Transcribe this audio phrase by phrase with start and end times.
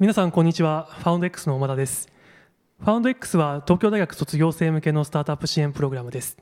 [0.00, 0.88] 皆さんこんにちは。
[1.00, 2.08] ファウンド X の馬田です。
[2.78, 6.36] ファウンド X は東京大学卒業生向けのスタートアップ支援プログラムです。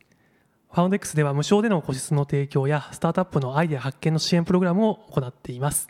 [0.70, 5.88] ファウンド X では無償での個室の提供やスタートアップのアイデア発見の支援プログラムを行っています。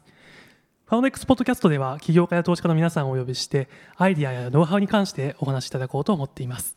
[0.84, 6.76] ファウンド X ポッドキャストでは起業家や投資家の皆さんをお呼びしてアイデアやノウハウに関してお話しいただこうと思っています。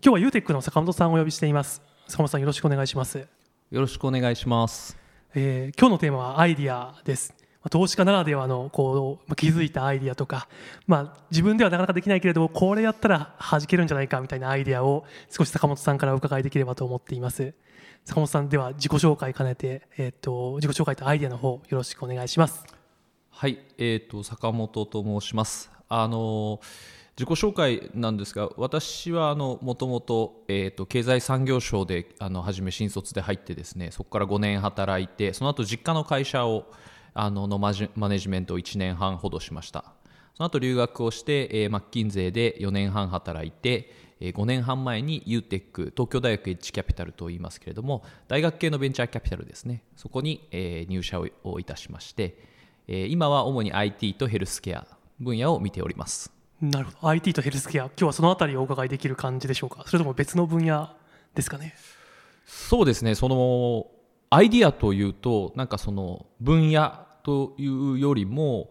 [0.00, 1.82] 今日は UTEC の坂本さんをお呼びしています。
[2.06, 3.18] 坂本さんよろしくお願いします。
[3.18, 3.26] よ
[3.72, 4.96] ろしくお願いします。
[5.34, 7.37] えー今日のテーマはアイディアです。
[7.70, 10.48] 投資家ならではのこう気づいたアイディアとか、
[10.86, 17.54] まあ、自分ではなかなかできないけれどもこれやったら弾けるんじゃないかみたいなアイディアを少し坂本さんからお伺いできればと思っています。
[18.04, 22.64] 坂本さんでは自己紹介兼ねて、えー、と自己紹介とアイディアの方よろしくお願いします。
[23.28, 25.70] はい、えっ、と坂本と申します。
[25.88, 26.60] あの
[27.18, 36.66] 自己紹介なんですが、私はもともとえっ、と経済産業省であの初め新卒で入ってですね、そこから5年働いて、その後実家の会社を
[37.14, 39.84] あののマジマネジメントを1年半ほどしました。
[40.34, 49.82] その後留学をして、えーマッキンゼーで4年半働いて、えー5年半前に UTEC 東京大学エッジキャピタルと言いますけれども大学系のベンチャーキャピタルですね。
[49.96, 52.38] そこに、えー入社ををいたしまして、
[52.86, 54.86] えー今は主に IT とヘルスケア
[55.20, 56.32] 分野を見ております。
[56.60, 57.08] なるほど。
[57.08, 59.84] IT とヘルスケア今日はそのあたりをお伺いできる感じでしょうか？
[59.86, 60.88] それとも別の分野
[61.34, 61.74] ですかね？
[62.46, 63.14] そうですね。
[63.16, 63.86] その
[64.30, 68.70] アイディアというとなんかその分野というよりも、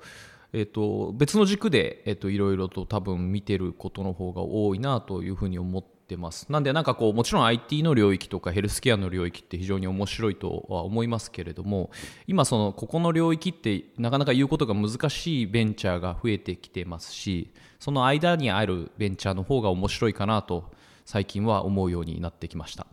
[0.52, 6.52] えっと別の軸で、えっといろいろと多分見てることの方が多いなというふうに思ってます。
[6.52, 11.92] なんでなんかこうもちろん IT の領域とかヘルスケアの領域って非常に面白いとは思いますけれども
[12.26, 20.72] 今そのここの領域ってなかなか言うことが難しいベンチャーが増えてきてますしその間にあるベンチャーの方が面白いかなと
[21.06, 22.88] 最近は思うようになってきました。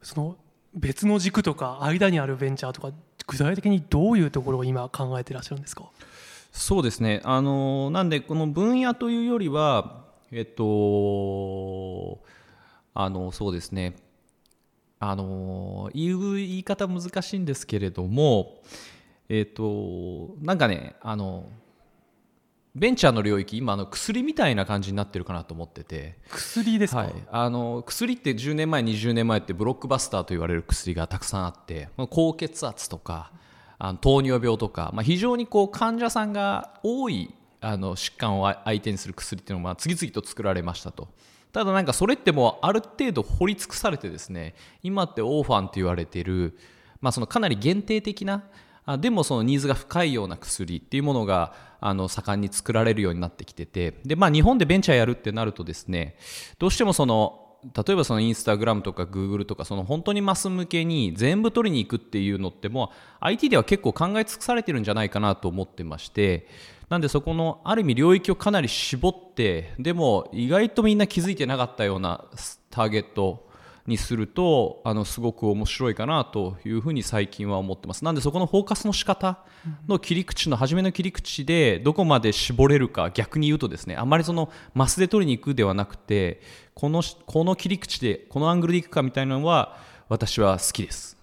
[0.00, 0.36] その
[0.74, 2.92] 別の軸とか間にあるベンチャーとか
[3.32, 5.84] 具体的にどういうところを今考えてらっしゃるんですか？
[6.52, 12.20] そうですね、あのなんで、この分野というよりは、えっと、
[12.92, 13.96] あのそうですね、
[15.00, 18.60] あの言う言い方難しいんですけれども、
[19.30, 21.46] えっと、なんかね、あの
[22.74, 26.16] ベンチャーの領域、今あの、薬みたいな感じになってるかなと思ってて。
[26.30, 33.30] 薬ですか、はい、あの薬って10年前20年前ってブロックバスターと言われる薬がたくさんあってまあ高血圧とか
[33.78, 41.08] あの糖尿病とか、まあ、非常にこう患者さんが多いあの疾患を相手にする薬っていうのが次々と作られましたと。
[41.52, 46.56] ただなんかそれってもうある程度掘り尽くされてですね今ってオーファンと言われている、
[47.02, 48.44] まあ、そのかなり限定的な
[48.84, 56.16] あでもそのニーズが深いような薬っていうものがあの盛んに作られるようになってきててで、まあ、日本でベンチャーやるってなるとですね
[56.58, 62.88] どうしてもその例えばそのインスタグラムとかグーグルとかその本当にマス向けに全部取りに行くっていうのってもう
[63.20, 66.48] IT では結構考え尽くされてるんじゃないかなと思ってまして
[66.88, 72.24] なんでそこのある意味領域をかなり絞ってでも意外とみんな気づいてなかったような
[72.70, 73.48] ターゲット
[73.86, 78.04] にするとあのすごく面白いかなというふうに最近は思ってます。
[78.04, 79.38] なんでそこのフォーカスの仕方
[79.88, 86.40] の切り口の初めの切り口でどこまで絞れるか逆に言うとですねあまりそのマスで取りに行くではなくて
[86.74, 89.76] このこの切り口でこのアングルでいくかみたいなのは
[90.08, 91.16] 私は好きです。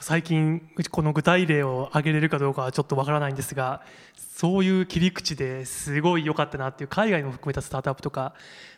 [0.00, 0.62] 最近
[0.92, 3.82] この具体例を挙げれるかどうかはちょっとわからないんですが
[4.14, 8.34] そういう切り口ですごい良かったなっていう海外も含めたスタートアップとか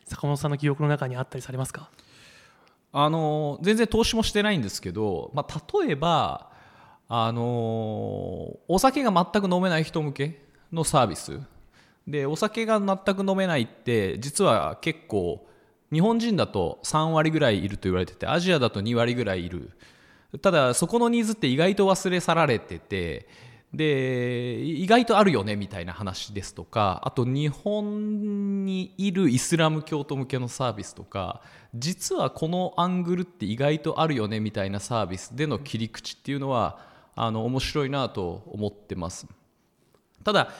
[0.06, 1.90] 坂本さんの記憶の中にあったりされますか？
[2.92, 6.50] あの全然投資もしてないんですけど、まあ、例えば
[7.08, 10.42] あのお酒が全く飲めない人向け
[10.72, 11.40] のサービス。
[12.06, 15.46] でお酒が全く飲めないって実は結構
[15.92, 19.70] 日本人だと3割ぐらいいると言われててアジアだと2割ぐらいいる。
[20.42, 23.28] ただそこのニーズって意外と忘れ去られてて
[23.72, 31.40] で意外とあるよねみたいな話ですとかあと日本にいるイスラム教徒向けのサービスとか
[31.74, 36.78] 実はこのアングルって意外とあるよねみたいなサービスでの切り口っていうのは
[37.14, 39.26] あの面白いなと思ってます。
[40.24, 40.50] ただ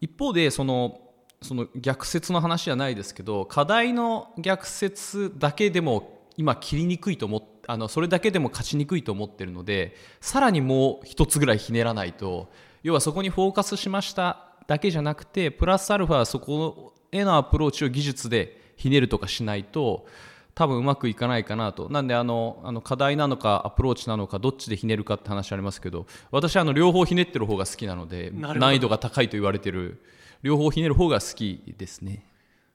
[0.00, 1.00] 一方でその
[1.40, 7.42] その逆説の話じゃないですけど課題の逆説だけでも今切りにくいと思っ
[7.72, 12.50] あのそれだけでも勝ちにくいと思ってるのでさらにもう一つぐらいひねらないと
[12.82, 20.06] 要はそこにフォーカスしましただけじゃなくてプラスアルファそこへのアプローチを技術でひねるとかしないと
[20.54, 30.02] 多分うまくいかないかなとなんであのあの課題なのかアプローチなのかどっちでひねるかって話ありますけど私はあの両方ひねってる方が好きなので難易度が高いと言われてる
[30.42, 32.26] 両方ひねる方が好きですね。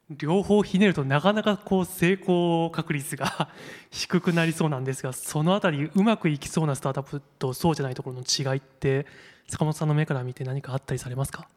[0.10, 3.50] 両方ひねるとなかなかこう成功確率が
[3.92, 9.06] 低くなりそうなんですがそのあたりうまくいきそうなスタートアップとそうじゃないところの違いって
[9.48, 11.48] 坂本さんの目から見て何かあったりされますか？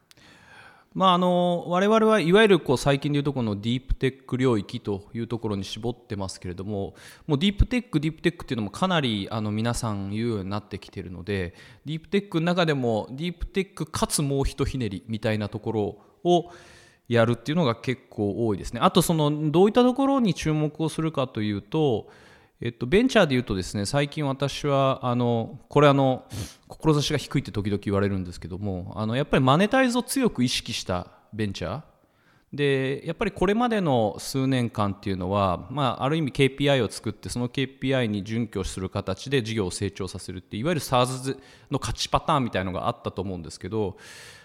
[0.93, 6.95] まあ、あの我々はいわゆるこう最近でいうとこのディープテック領域というところに絞ってますけれども
[7.27, 11.53] もうディープテックディープテックっていうのもかなりあの皆さん言うようになってきているので
[11.85, 16.51] ディープテックの中でもディープテックかつもうひとひねりみたいなところを
[17.13, 18.79] やるっていうのが結構多いですね。
[18.81, 22.09] あとそのどういったところに注目をするかというと
[22.63, 26.25] えっと、ベンチャーでいうとですね最近私はあのこれあの
[26.67, 31.81] 志が低いって時々言われるんですけどもあのやっぱりマネタイズを強く意識したベンチャー。
[32.53, 41.39] でやっぱりこれまでの数年間っていうのは、まあ、ある意味 KPI を作ってその KPI に準拠する形で事業を成長させるっていわゆる SARS
[41.71, 43.95] の勝ちパターンみたいなのがあったと思うんですけど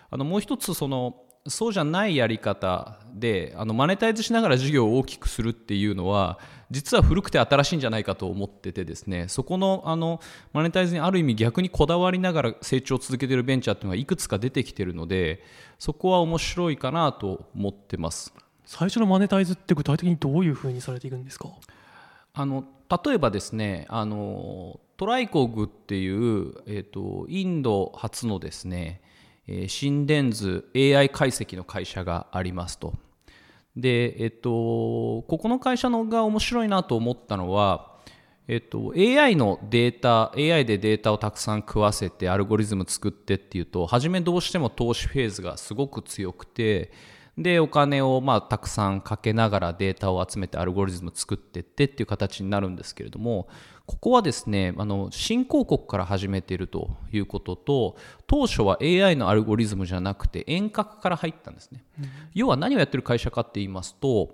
[0.09, 1.17] あのもう一つその
[1.49, 6.39] そうじゃないやり方であのマネタイズしながら事業を大きくするっていうのは
[6.71, 10.21] 実は古くて新しいんじゃないかと思っててですねそこのあの
[10.53, 15.43] マネタイズにある意味逆にこだわりながら成長を続けているベンチャーっていうのがいくつか出てきているので
[15.79, 18.33] そこは面白いかなと思ってます。
[18.65, 21.49] 最初のマネタイズって具体的にどういうふうにされていくんですか？
[22.35, 22.65] あの
[23.05, 29.06] 例えばですねあのトライコグっていう、えーとインド初のですねえ
[29.69, 32.95] 心電図 AI 解析の会社がありますと。
[33.77, 37.95] で、えっと、ここの会社のが面白いなと思ったのは、
[38.49, 46.93] えっと、AI のデータ AI でデータをたくさん食わせてアルゴリズム作ってっていうと初めどうしても投資フェーズがすごく強くて
[47.39, 53.49] でお金をまあたくさんかけながらデータを集めてアルゴリズム作ってってっていう形になるんですけれども
[53.85, 57.97] ここはですねあの新興国から始めているということと
[58.27, 64.31] 当初は AI のアルゴリズムじゃなくて遠隔から入ったんですね、うん、要は何をやってる会社かって言いますと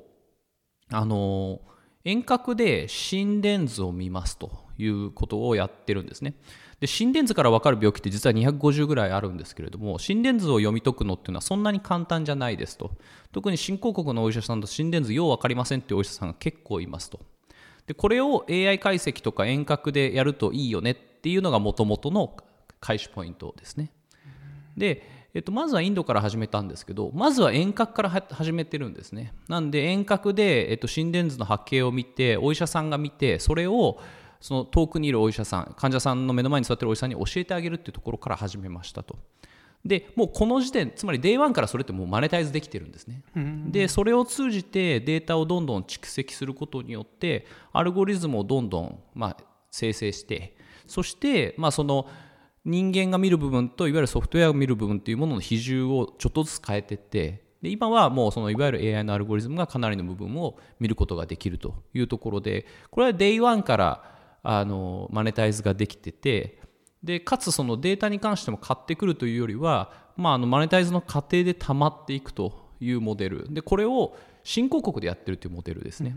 [0.90, 1.60] あの
[2.04, 6.34] 遠隔で心電図を見ますということをやってるんですね
[6.80, 12.92] で心電図から分かる病気って実は250ぐらいあるんですけれども心電図を読み解くのっていうのはそんなに簡単じゃないですと
[13.32, 17.20] 特に新興国のお医者さんと心電図よう分かりませんっていうお医者さんが結構いますと
[17.86, 22.36] でこれを AI 解析とか遠隔でやるといいよねっていうのがもともとの
[22.80, 23.90] 開始ポイントですね。
[24.76, 29.32] で、えっと、まずはインドから始めたんですけどまずは遠隔から始めてるんですね。
[29.48, 34.00] なんで遠隔で、えっと、心電図の波形を見てお医者さんが見てそれを
[34.42, 39.16] その遠くにいるお医者さん患者さんの目の前に座ってるお医者さんに教えてあげるっていうところから始めましたと。
[39.84, 43.22] でもうこの時点つまり Day1 からそれってもうマネタイズできてるんですね、
[43.66, 49.36] でそれを通じてデータをどんどん蓄積することによってアルゴリズムをどんどん、まあ、
[49.72, 50.56] 生成して
[50.86, 52.06] そして、まあ、その
[52.64, 64.12] 人間が見る部分といわゆるソフトウェアを見る部分というものの比重をちょっとずつ変えていってで今はもうそのいわゆる AI のアルゴリズムがかなりの部分を見ることができるというところでこれは Day1 から
[64.42, 66.60] あのマネタイズができてて
[67.02, 73.52] でかつそのデータに関しても買ってくるというよりは、まあ、あのマネタイズの過程で溜まっていくというモデル。
[73.52, 76.16] でこれを新興国でやってるというモデルですね。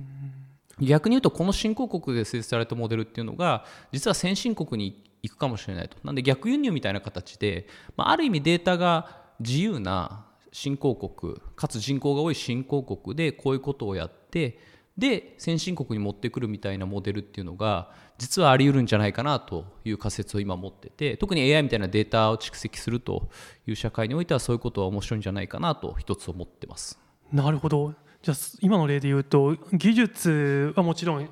[0.80, 5.98] 逆に言うとこの新興国で設置されたモデルっていうのが実は先進国に行くかもしれないと。
[6.04, 14.57] なんで逆輸入みたいな形で、まあ、ある意味データが自由な新興国かつ人口が多い新興国でこういうことをやって
[14.97, 23.30] で先進国に持ってくるみたいなモデルっていうのが実はあり得るんじゃないかなという仮説を今持ってて特に AI みたいなデータを蓄積すると
[23.68, 26.97] いう社会においてはそういうことは面白いんじゃないかなと一つ思ってます。
[27.31, 31.29] なるほどじゃあ今の例で言うと技術はもちろん、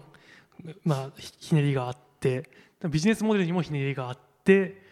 [0.83, 2.49] まあ、ひねりがあって
[2.89, 4.83] ビジネスモデルにもひねりがあって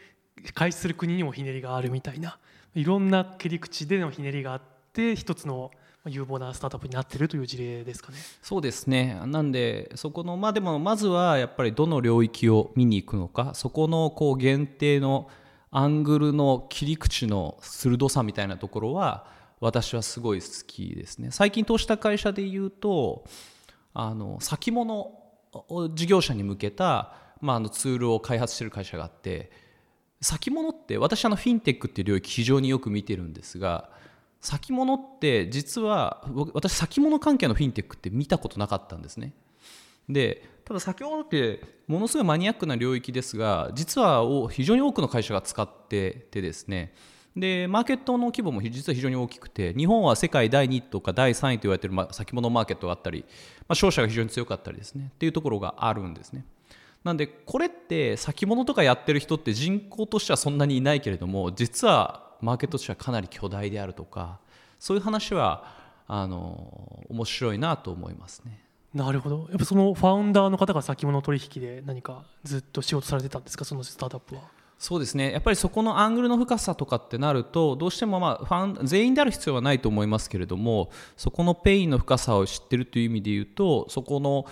[0.54, 2.38] 開始する国にもひねりがあるみたいな
[2.74, 4.62] いろんな切り口でのひねりがあっ
[4.94, 5.72] て一つの
[6.08, 8.18] 有望なスタートアップになっているという事例ですかね。
[8.42, 15.30] そうですねなんでそこのまあでもまずはやっぱりどの領域を見に行くのかそこのこう限定の
[15.70, 19.26] アングルの切り口の鋭さみたいなところは
[19.60, 21.30] 私はすごい好きですね。
[21.32, 23.24] 最近投資した会社で言うと
[23.94, 25.20] あの先物
[25.94, 29.52] 事業者に向けた、まあ、あのツールを開発している会社があって
[30.20, 33.90] 先物って私あのフィンテックっていう領域非常によく見てるんですが
[34.42, 39.34] 先物って実は私先物関係のフィンテックって見たことなかったんですね。
[40.10, 46.94] でただ先物ってものすごいマニアックな領域ですが実は非常に多くの会社が使っててですね。
[47.36, 53.24] でマーケットの規模も実は非常に大きくて日本は世界第2位とか第3位と言われている先物マーケットがあったり、
[53.60, 55.12] まあ、商社が非常に強かったりですね。
[55.14, 56.46] っていうところがあるんですね。
[57.04, 64.40] なんでこれって先物とかやってる人って人口としてはそんなにいないけれども実はマーケットとしてはかなり巨大であるとか
[64.80, 65.66] そういう話は
[66.08, 68.64] あの面白いなと思いますね。
[68.94, 73.64] なるほどやっぱその founder の方が先物取引で何かずっと仕事されてたんですか？
[73.64, 74.42] そのスタートアップは。
[74.78, 84.48] そうですねやっぱりそこのアングルの深さとかってなるとどうしてもまあファン全員である必要はないと思いますけれどもそこの pain の深さを知ってるという意味で言うとそこの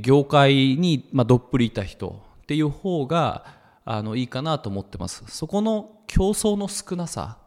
[0.00, 3.44] 業界にまあどっぷりいた人っていう方が
[3.88, 5.24] あのいいかなと思ってます。
[5.28, 7.38] そこの競争の少なさ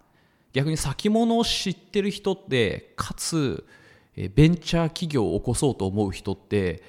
[0.53, 3.65] 逆に先物を知ってる人ってかつ
[4.15, 6.81] ベンチャー企業を起こそうと思う人って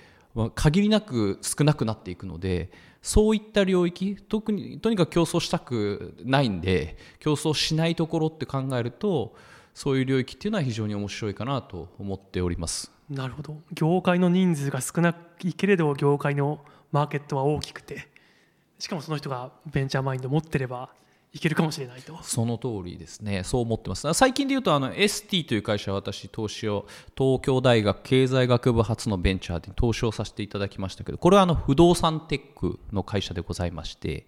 [0.54, 2.70] 限りなく少なくなっていくので
[3.02, 9.34] そういった領域特にとにかく競争したくないんで競争しないところって考えると
[9.74, 12.92] そういう領域っていうのは非常に面白いかなと思っております。
[13.08, 13.56] なるほど。
[13.72, 16.60] 業界の人数が少ないけれど業界の
[16.92, 18.09] マーケットは大きくて。
[18.80, 20.90] しかもその人がベンチャーマインド持ってれば
[21.32, 22.18] いけるかもしれないと。
[22.22, 23.44] その通りですね。
[23.44, 24.12] そう思ってます。
[24.14, 34.26] 最近でいうとあの ST という会社私投資を東京大学経済学部初のベンチャーで投資をさせていただきましたけどこれはあの不動産テックの会社でございまして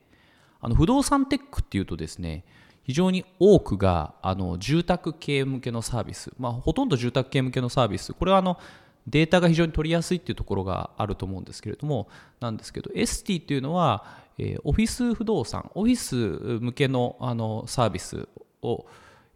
[0.60, 2.44] あの不動産テックっていうとですね
[2.84, 8.12] 非常に多くがあの住宅系向けのサービス、まあ、ほとんど住宅系向けのサービス。
[8.12, 8.58] これはあの
[9.06, 12.08] データが非常に取りやすいっていうところがあると思うんですけれども
[12.40, 14.21] なんですけど ST っていうのは
[14.64, 18.28] オフィス不動産オフィス向けのあのサービス
[18.62, 18.86] を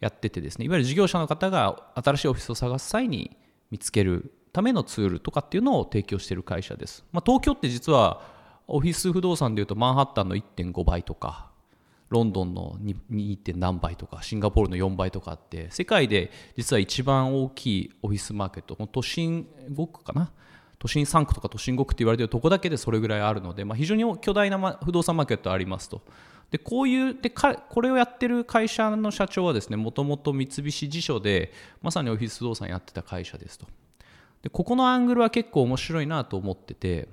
[0.00, 3.36] やっててですねいわゆる事業者の方が新しいオフィスを探す際に
[3.70, 8.22] 見つけるためのツールとかっていうのを提供している会社です、まあ、東京って実は
[8.68, 11.50] オフィス不動産でいうとマンハッタンの1.5倍とか
[12.08, 12.76] ロンドンの
[13.10, 13.36] 2.
[13.38, 20.32] 点何倍とかシンガポールの4倍とかあって世界で実は一番大きいオフィスマーケット都心5区かな？
[20.78, 26.02] 都心3区とか都心5区って言われてるとこだけでそれぐらいあるので、まあ、非常に巨大な不動産マーケットありますと。
[26.50, 31.52] でこういうでかこれをやってる会社の社長はですねもともと三菱地所で
[31.82, 33.66] まさにオフィス不動産やってた会社ですと。
[34.42, 37.08] でここのアングルは結構面白いなと思ってて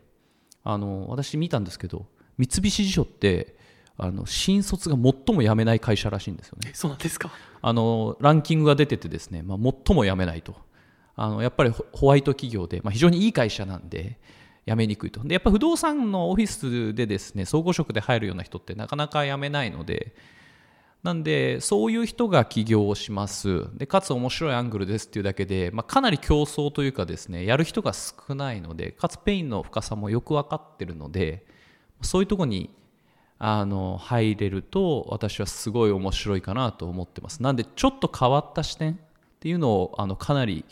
[0.64, 2.06] あの私見たんですけど
[2.38, 3.56] 三菱地所って
[3.98, 6.72] あの新卒が最も辞めない会社らしいんですよね。
[6.74, 7.32] そうなんですか？
[7.62, 10.56] あのランキングが出ててですね、まあ、最も辞めないと
[11.16, 14.20] あのやっぱりホワイト企業で、まあ、非常にいい会社なんで
[14.66, 15.24] 辞めにくいと。
[15.24, 20.16] でやっぱ不動産のオフィスでですね総合職で入るような人ってなかなか辞めないので
[21.04, 23.68] なんでそういう人が起業をします。
[23.78, 31.46] でかつ面白いアングルですっていうだけで、まあ、かなり競争というかですねやる人が少ないのでかつ pain の深さもよく分かってるので
[32.02, 32.70] そういうとこに
[33.38, 37.44] あの入れると私はすごい面白いかなと思ってます。
[37.44, 38.98] なんでちょっと変わった視点
[39.44, 40.64] っていうのをあのかなり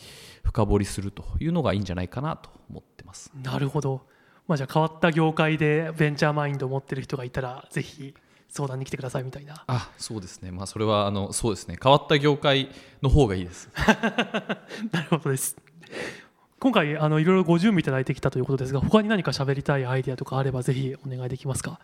[0.44, 3.30] 深掘りするというのがいいんじゃないかなと思ってます。
[3.34, 4.00] なるほど。
[4.48, 8.14] まあ、じゃあ変わった業界でベンチャーマインドを持ってる人がいたらぜひ
[8.48, 9.62] 相談に来てくださいみたいな。
[9.66, 10.50] あ、そうですね。
[10.50, 11.76] まあそれはあのそうですね。
[11.82, 12.70] 変わった業界
[13.02, 13.68] の方がいいです。
[14.90, 15.54] なるほどです。
[16.58, 21.78] 今回あのいろいろご準備いただいてきたということですが、他に何か喋りたいアイデアとかあればぜひお願いできますか？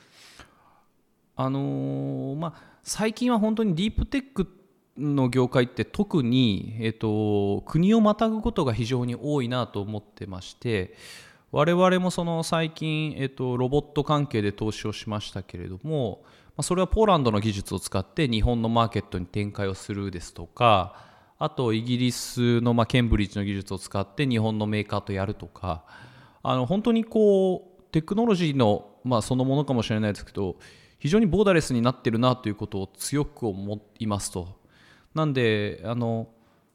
[1.37, 4.58] あのー、まあ最近は本当にディープテック
[4.99, 10.95] の業界って特に、えーと、国をまたぐことが非常に多いなと思ってまして
[11.51, 16.23] 我々もその最近、えーと、ロボット関係で投資をしましたけれども、
[16.61, 20.97] それはポーランドの技術を使って日本のマーケットに展開をするですとか
[21.39, 25.85] あとイギリスの、まあ、ケンブリッジの技術を使って日本のメーカーとやるとか
[26.43, 30.57] あの本当にこうテクノロジーの、まあ、そのものかもしれないですけど
[30.99, 34.58] 非常にボーダレスになってるなということを強く思いますと。
[35.19, 36.29] なんであの、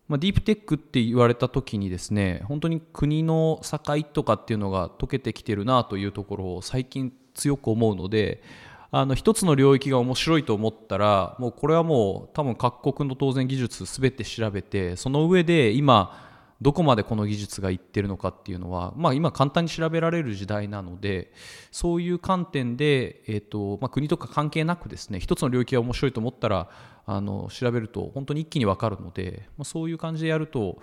[0.09, 8.43] まあ、ディープテックって言われた時にですね本当に国の境とかっていうのが解けてきてるなというところを最近強く思うので
[8.91, 16.32] あの一つの領域が面白いと思ったらもうこれはもう多分各国の当然技術全て調べてその上で今
[16.63, 21.31] どこまでこの技術がいってるのかっていうのは、まあ、今簡単に調べられる時代なので
[21.71, 26.69] そういう観点で、えーとまあ、国とか関係なくですね一つの領域が面白いと思ったら
[27.05, 30.81] あの調べると本当に一気に分かるので、まあ、そういう感じでやると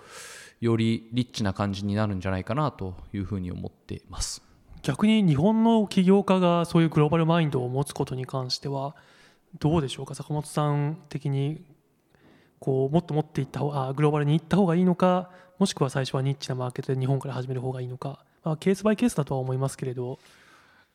[0.59, 4.43] よりリッチな感じになるんじゃないかなというふうに思っています。
[4.83, 8.95] 逆に日本の起業家がそういうグローバルマインドを持つことに関しては
[9.59, 10.13] どうでしょうか？
[10.13, 11.65] 坂本さん的に
[12.59, 20.17] こうもっと持っていった方がグローバルに行った方がいいのかもしくは最初はニッチなマーケットで日本から始める方がいいのか、まあ、ケースバイケースだとは思いますけれど。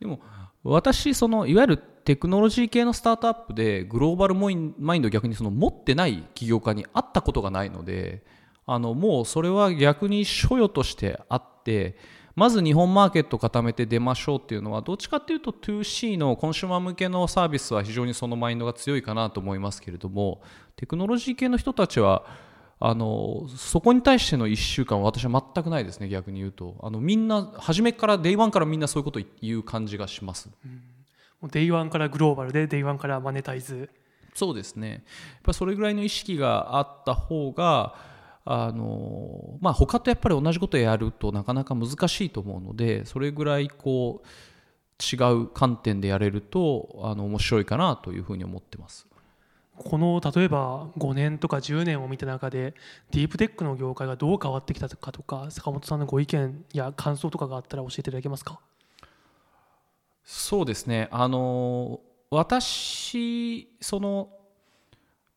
[0.01, 0.19] でも
[0.65, 8.25] 私そのいわゆるテクノロジー系のスタートアップでグローバルマインド逆にその持ってない起業家に会ったことがないので
[8.67, 11.97] あのもうそれは逆に所与としてあって
[12.35, 20.43] まず日本マーケット固めて出ましょうっていうのはどっちかっていうと 2C のコンシューマー向けのサービスは非常にそのマインドが強いかなと思いますけれども
[20.75, 22.27] テクノロジー系の人たちは
[22.79, 26.77] あのそこに対しての違和感は私は全くないですね逆に言うと。
[26.83, 30.51] あのみんな初めから day one からみんなそういうことを言う感じがします、
[31.43, 33.89] うん、 day one からグローバルで day one からマネタイズ
[34.35, 34.91] そうですね。
[34.91, 35.01] やっ
[35.45, 37.95] ぱそれぐらいの意識があった方が
[38.45, 44.27] あのまあ他とやっぱり同じことをやるとなかなか難しいと思うのでそれぐらいこう
[45.03, 49.07] 違う観点でやれるとあの面白いかなというふうに思ってます。
[49.79, 52.75] この例えば5年とか10年を見た中で
[53.11, 58.61] ディープテックの業界がどう変わってきたかとか坂本さんのご意見や感想とかがあったら教えていただけますか？
[60.25, 61.09] そうですね。
[61.13, 64.31] あの私その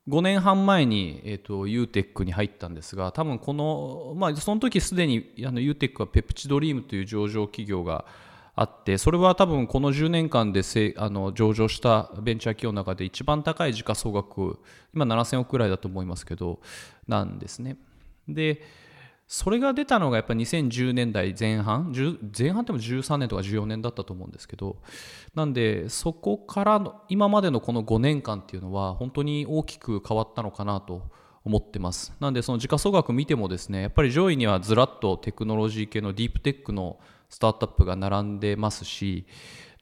[0.07, 8.05] 5年半前に、えーと、UTEC に入ったんですが多分この、まあ、その時すでにあの UTEC はペプチドリームという上場企業が
[8.55, 10.61] あってそれは多分この10年間で
[10.97, 14.59] あの上場したベンチャー企業の中で一番高い時価総額
[14.93, 16.59] 今7000億くらいだと思いますけど
[17.07, 17.77] なんですね。
[18.27, 18.61] で
[19.29, 21.93] それが出たのがやっぱ2010年代前半
[22.35, 24.77] 前半でも13年とか14年だったと思うんですけど
[25.35, 31.03] なんでそこからの今までのこの5年間っていうのは本当に大きく変わったのかなと
[31.45, 32.13] 思ってます。
[32.19, 39.25] なんでその時価総額見てもですねやっぱり上位にはずらっとテクノロジー系のディープテックのスタートアップが並んでますし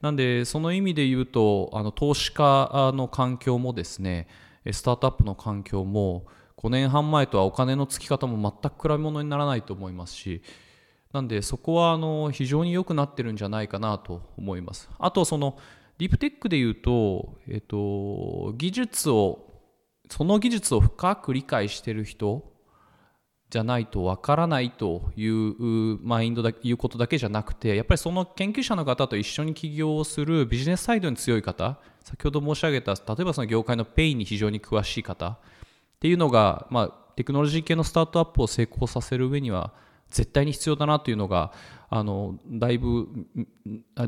[0.00, 4.28] なんでその意味で言うとあの投資家の環境もですね
[4.70, 6.26] スタートアップの環境も
[6.58, 10.42] 5年半前とはお金のつき方も全く比べ物にならないと思いますし
[11.12, 14.90] なんでそこはあの非常に良くなってるんじゃないかなと思います。
[14.98, 15.56] あとその
[15.96, 19.47] ディープテックでいうと、えっと、技術を
[20.10, 22.50] その技術を深く理解してる人
[23.50, 35.38] じゃないとわからないというマインドということだけじゃなくてやっぱりその研究者の方と一緒に起業をするビジネスサイドに強い方先ほど申し上げた例えばその業界の pain に非常に詳しい方っ
[36.00, 39.72] ていうのが、まあ、テクノロジー系のスタートアップを成功させる上には
[40.10, 41.52] 絶対に必要だなというのが
[41.90, 43.08] あのだいぶ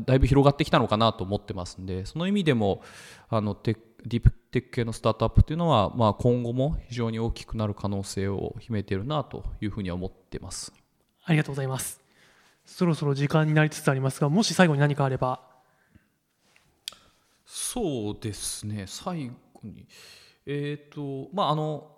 [0.05, 2.81] だいぶ広がってきたのかなと思ってますんでその意味でも
[3.29, 10.73] あの deep tech 系のスタートアップというのは、まあ、今後も非常に大きくなる可能性を秘めているなというふうには思ってます。
[11.23, 12.01] ありがとうございます。
[12.65, 15.41] そろそろ時間になりつつありますがもし最後に何かあれば。
[17.45, 19.87] そうですね最後に。
[20.45, 21.91] えっ、ー、とまああの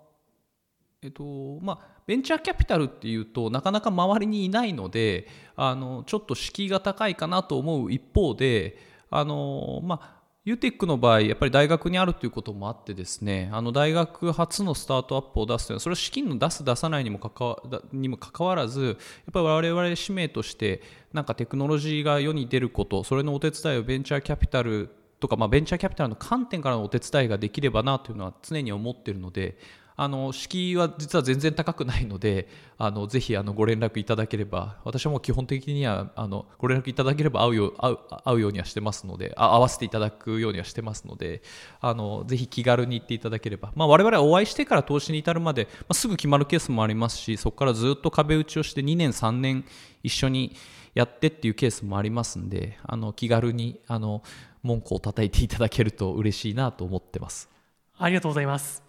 [1.02, 8.78] えっ、ー、とまあベンチャーキャピタルっていうとなかなか周りにいないのであのちょっと敷居が高いかなと思う一方で
[9.10, 10.13] あのまあ
[10.46, 17.62] UTEC の場合、やっぱり大学にあるということもあってですね、あの大学初のスタートアップを出すというのは、それは資金の出す、出さないにもかかわ
[17.94, 18.96] にもかかわらず、やっ
[19.32, 20.82] ぱり我々使命として、
[21.14, 29.56] なんかテクノロジーが世に出ること、それのお手伝いをベンチャーキャピタルとか、まあ、ベンチャーキャピタルの観点からのお手伝いができればなというのは常に思っているので
[29.96, 41.42] あの敷居は実は全然高くないのであのぜひあのご連絡いただければ私はもう基本的にはあのご連絡いただければ会うよ会う会うようにはしてますのであ会わせていただくようにはしてますので
[41.80, 49.64] あのぜひ気軽に行っていただければ、まあ、我々はお会いしてから投資に至るまで、まあ、すぐ決まるケースもありますしそこからずっと壁打ちをして2年3年
[50.02, 50.56] 一緒に
[50.94, 54.22] やってっていうケースもありますんであの気軽にあの
[54.62, 57.50] 文句を叩いていただけると嬉しいなと思ってます。
[57.98, 58.83] ありがとうございます。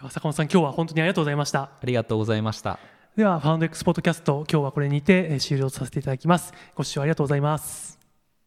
[0.00, 1.60] では坂本さん今日は本当にありがとうございました。
[1.60, 2.78] ありがとうございました。
[3.16, 6.54] ではファウンド X ポッドキャスト今日はこれにて終了させていただきます。
[6.74, 7.99] ご視聴ありがとうございます